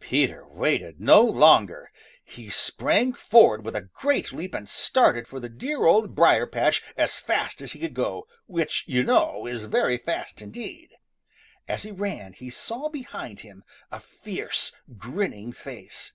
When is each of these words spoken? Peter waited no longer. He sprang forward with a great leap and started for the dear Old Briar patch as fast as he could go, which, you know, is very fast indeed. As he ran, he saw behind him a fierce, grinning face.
Peter 0.00 0.44
waited 0.48 0.98
no 1.00 1.22
longer. 1.22 1.92
He 2.24 2.48
sprang 2.50 3.12
forward 3.12 3.64
with 3.64 3.76
a 3.76 3.82
great 3.82 4.32
leap 4.32 4.52
and 4.52 4.68
started 4.68 5.28
for 5.28 5.38
the 5.38 5.48
dear 5.48 5.84
Old 5.84 6.12
Briar 6.12 6.44
patch 6.48 6.82
as 6.96 7.20
fast 7.20 7.62
as 7.62 7.70
he 7.70 7.78
could 7.78 7.94
go, 7.94 8.26
which, 8.46 8.82
you 8.88 9.04
know, 9.04 9.46
is 9.46 9.66
very 9.66 9.96
fast 9.96 10.42
indeed. 10.42 10.96
As 11.68 11.84
he 11.84 11.92
ran, 11.92 12.32
he 12.32 12.50
saw 12.50 12.88
behind 12.88 13.38
him 13.42 13.62
a 13.92 14.00
fierce, 14.00 14.72
grinning 14.98 15.52
face. 15.52 16.14